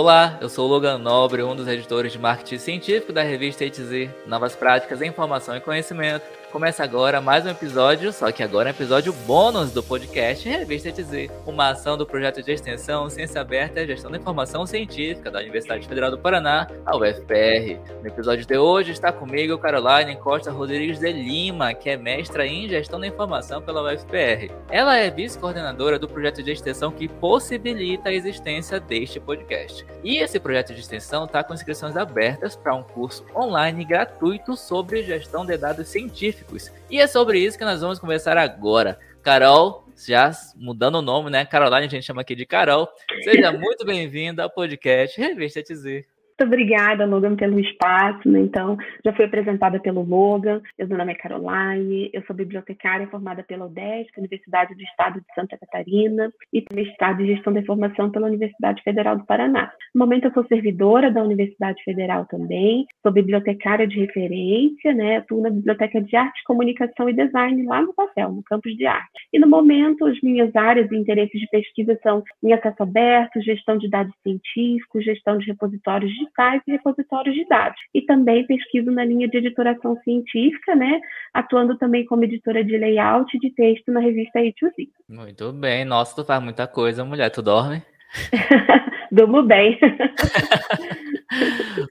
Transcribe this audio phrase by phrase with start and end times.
[0.00, 4.08] Olá, eu sou o Logan Nobre, um dos editores de marketing científico da revista ETZ,
[4.26, 6.24] Novas Práticas em Informação e Conhecimento.
[6.52, 10.88] Começa agora mais um episódio, só que agora é um episódio bônus do podcast Revista
[10.88, 15.38] ETZ, uma ação do projeto de extensão Ciência Aberta e Gestão da Informação Científica da
[15.38, 17.78] Universidade Federal do Paraná, a UFPR.
[18.02, 22.68] No episódio de hoje está comigo Caroline Costa Rodrigues de Lima, que é mestra em
[22.68, 24.50] Gestão da Informação pela UFPR.
[24.70, 29.86] Ela é vice-coordenadora do projeto de extensão que possibilita a existência deste podcast.
[30.02, 35.04] E esse projeto de extensão está com inscrições abertas para um curso online gratuito sobre
[35.04, 36.72] gestão de dados científicos científicos.
[36.90, 38.98] E é sobre isso que nós vamos conversar agora.
[39.22, 41.44] Carol, já mudando o nome, né?
[41.44, 42.88] Caroline, a gente chama aqui de Carol.
[43.22, 46.04] Seja muito bem-vinda ao podcast Revista TZ.
[46.40, 48.26] Muito obrigada, Logan, pelo espaço.
[48.26, 48.40] Né?
[48.40, 50.62] Então, já fui apresentada pelo Logan.
[50.78, 55.58] Meu nome é Caroline, eu sou bibliotecária formada pela UDESC, Universidade do Estado de Santa
[55.58, 59.70] Catarina, e mestrado em Gestão da Informação pela Universidade Federal do Paraná.
[59.94, 65.18] No momento, eu sou servidora da Universidade Federal também, sou bibliotecária de referência, né?
[65.18, 69.28] atuo na Biblioteca de Arte, Comunicação e Design lá no papel, no campus de arte.
[69.30, 73.76] E no momento, as minhas áreas de interesse de pesquisa são em acesso aberto, gestão
[73.76, 77.78] de dados científicos, gestão de repositórios de sites e repositórios de dados.
[77.94, 81.00] E também pesquiso na linha de editoração científica, né,
[81.32, 84.88] atuando também como editora de layout de texto na revista A2Z.
[85.08, 85.84] Muito bem.
[85.84, 87.30] Nossa, tu faz muita coisa, mulher.
[87.30, 87.82] Tu dorme?
[89.10, 89.78] Durmo bem.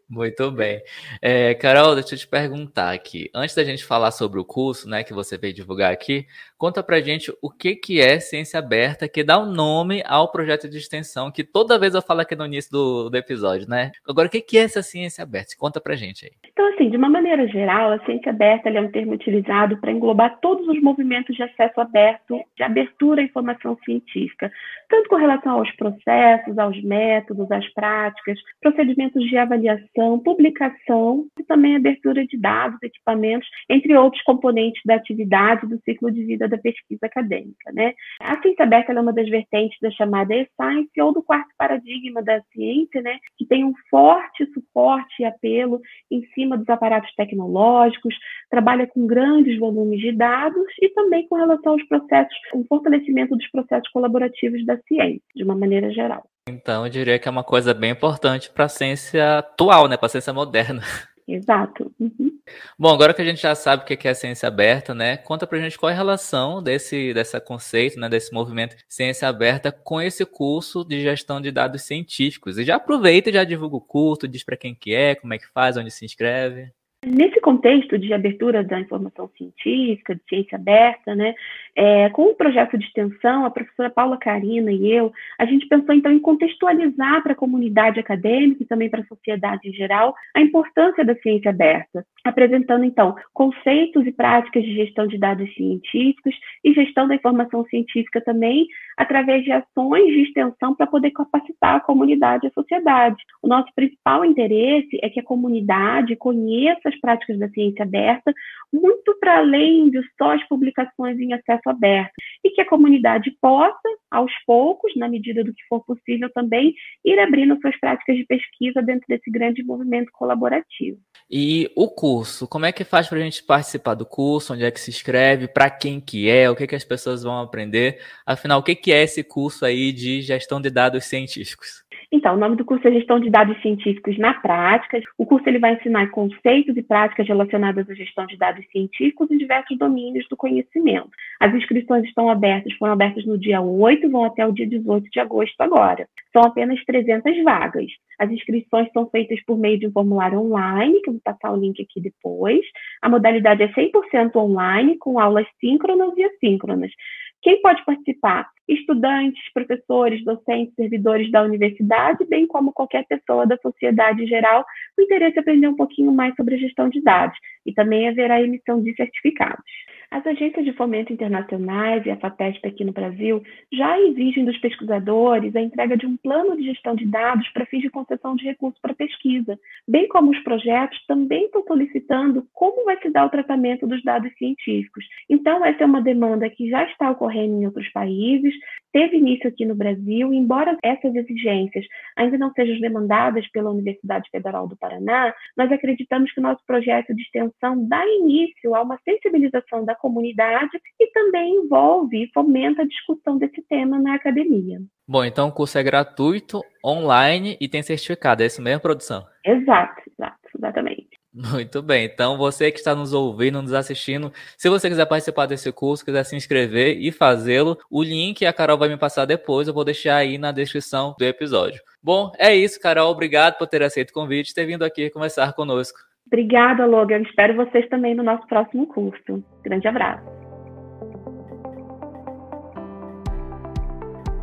[0.09, 0.81] Muito bem.
[1.21, 3.29] É, Carol, deixa eu te perguntar aqui.
[3.33, 6.25] Antes da gente falar sobre o curso, né, que você veio divulgar aqui,
[6.57, 10.31] conta pra gente o que, que é Ciência Aberta, que dá o um nome ao
[10.31, 13.91] projeto de extensão, que toda vez eu falo aqui no início do, do episódio, né?
[14.07, 15.55] Agora, o que, que é essa Ciência Aberta?
[15.57, 16.31] Conta pra gente aí.
[16.51, 20.39] Então, assim, de uma maneira geral, a Ciência Aberta é um termo utilizado para englobar
[20.41, 24.51] todos os movimentos de acesso aberto, de abertura à informação científica,
[24.89, 31.75] tanto com relação aos processos, aos métodos, às práticas, procedimentos de avaliação, publicação e também
[31.75, 37.05] abertura de dados, equipamentos, entre outros componentes da atividade do ciclo de vida da pesquisa
[37.05, 37.71] acadêmica.
[37.73, 37.93] Né?
[38.21, 42.41] A ciência aberta é uma das vertentes da chamada e-science ou do quarto paradigma da
[42.53, 43.17] ciência, né?
[43.37, 45.81] que tem um forte suporte e apelo
[46.11, 48.15] em cima dos aparatos tecnológicos,
[48.49, 53.49] trabalha com grandes volumes de dados e também com relação aos processos, com fortalecimento dos
[53.49, 56.28] processos colaborativos da ciência, de uma maneira geral.
[56.49, 59.95] Então, eu diria que é uma coisa bem importante para a ciência atual, né?
[59.95, 60.81] para a ciência moderna.
[61.27, 61.93] Exato.
[61.99, 62.39] Uhum.
[62.77, 65.17] Bom, agora que a gente já sabe o que é ciência aberta, né?
[65.17, 68.09] Conta pra gente qual é a relação desse, desse conceito, né?
[68.09, 72.57] Desse movimento ciência aberta com esse curso de gestão de dados científicos.
[72.57, 75.37] E já aproveita e já divulga o curso, diz para quem que é, como é
[75.37, 76.71] que faz, onde se inscreve.
[77.05, 81.33] Nesse contexto de abertura da informação científica, de ciência aberta, né,
[81.73, 85.95] é, com o projeto de extensão, a professora Paula Carina e eu, a gente pensou
[85.95, 90.41] então em contextualizar para a comunidade acadêmica e também para a sociedade em geral a
[90.41, 96.35] importância da ciência aberta, apresentando então conceitos e práticas de gestão de dados científicos
[96.65, 98.67] e gestão da informação científica também,
[98.97, 103.23] através de ações de extensão para poder capacitar a comunidade e a sociedade.
[103.41, 108.33] O nosso principal interesse é que a comunidade conheça as práticas da ciência aberta,
[108.71, 112.11] muito para além de só as publicações em acesso aberto,
[112.43, 116.73] e que a comunidade possa, aos poucos, na medida do que for possível também,
[117.05, 120.99] ir abrindo suas práticas de pesquisa dentro desse grande movimento colaborativo.
[121.29, 124.53] E o curso, como é que faz para a gente participar do curso?
[124.53, 125.47] Onde é que se inscreve?
[125.47, 126.49] Para quem que é?
[126.49, 128.01] O que, que as pessoas vão aprender?
[128.25, 131.83] Afinal, o que, que é esse curso aí de gestão de dados científicos?
[132.11, 134.99] Então, o nome do curso é Gestão de Dados Científicos na Prática.
[135.15, 139.37] O curso ele vai ensinar conceitos e práticas relacionadas à gestão de dados científicos em
[139.37, 141.11] diversos domínios do conhecimento.
[141.39, 145.07] As inscrições estão abertas, foram abertas no dia 8 e vão até o dia 18
[145.07, 146.07] de agosto agora.
[146.33, 147.91] São apenas 300 vagas.
[148.17, 151.57] As inscrições são feitas por meio de um formulário online, que eu vou passar o
[151.57, 152.61] link aqui depois.
[153.03, 156.91] A modalidade é 100% online, com aulas síncronas e assíncronas.
[157.41, 158.49] Quem pode participar?
[158.67, 164.65] Estudantes, professores, docentes, servidores da universidade, bem como qualquer pessoa da sociedade em geral,
[164.95, 167.37] com interesse em aprender um pouquinho mais sobre a gestão de dados.
[167.65, 169.63] E também haverá emissão de certificados.
[170.11, 175.55] As agências de fomento internacionais e a FAPESP aqui no Brasil já exigem dos pesquisadores
[175.55, 178.79] a entrega de um plano de gestão de dados para fins de concessão de recursos
[178.81, 183.85] para pesquisa, bem como os projetos também estão solicitando como vai se dar o tratamento
[183.85, 185.05] dos dados científicos.
[185.29, 188.55] Então, essa é uma demanda que já está ocorrendo em outros países,
[188.91, 194.67] teve início aqui no Brasil, embora essas exigências ainda não sejam demandadas pela Universidade Federal
[194.67, 199.85] do Paraná, nós acreditamos que o nosso projeto de extensão dá início a uma sensibilização
[199.85, 204.79] da comunidade e também envolve e fomenta a discussão desse tema na academia.
[205.07, 209.25] Bom, então o curso é gratuito, online e tem certificado, é isso mesmo, produção?
[209.43, 210.98] Exato, exato, exatamente.
[211.39, 212.03] Muito bem.
[212.03, 216.25] Então, você que está nos ouvindo, nos assistindo, se você quiser participar desse curso, quiser
[216.25, 220.17] se inscrever e fazê-lo, o link a Carol vai me passar depois, eu vou deixar
[220.17, 221.81] aí na descrição do episódio.
[222.03, 223.09] Bom, é isso, Carol.
[223.09, 225.97] Obrigado por ter aceito o convite e ter vindo aqui conversar conosco.
[226.27, 227.21] Obrigada, Logan.
[227.21, 229.41] Espero vocês também no nosso próximo curso.
[229.63, 230.38] Grande abraço.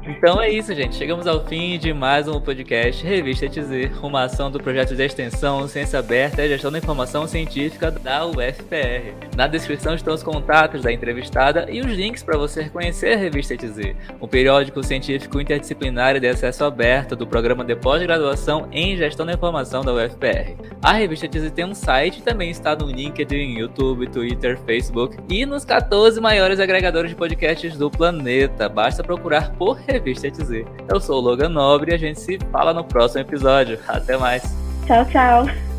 [0.08, 0.94] Então é isso, gente.
[0.94, 5.66] Chegamos ao fim de mais um podcast Revista TZ, uma ação do projeto de extensão
[5.66, 9.12] Ciência Aberta e Gestão da Informação Científica da UFPR.
[9.36, 13.56] Na descrição estão os contatos da entrevistada e os links para você conhecer a Revista
[13.56, 19.32] TZ, um periódico científico interdisciplinar de acesso aberto do programa de pós-graduação em Gestão da
[19.32, 20.54] Informação da UFPR.
[20.84, 25.44] A Revista TZ tem um site e também está no LinkedIn, YouTube, Twitter, Facebook e
[25.44, 28.68] nos 14 maiores agregadores de podcasts do planeta.
[28.68, 30.64] Basta procurar por Revista TZ.
[30.92, 33.78] Eu sou o Logan Nobre e a gente se fala no próximo episódio.
[33.86, 34.42] Até mais.
[34.86, 35.75] Tchau, tchau.